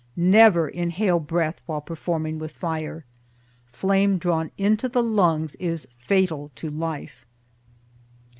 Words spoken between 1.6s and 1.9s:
while